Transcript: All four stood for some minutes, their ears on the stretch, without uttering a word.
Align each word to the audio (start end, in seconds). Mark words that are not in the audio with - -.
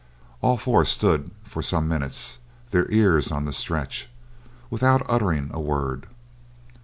All 0.41 0.57
four 0.57 0.83
stood 0.83 1.29
for 1.43 1.61
some 1.61 1.87
minutes, 1.87 2.39
their 2.71 2.89
ears 2.91 3.31
on 3.31 3.45
the 3.45 3.53
stretch, 3.53 4.09
without 4.71 5.05
uttering 5.07 5.51
a 5.53 5.59
word. 5.61 6.07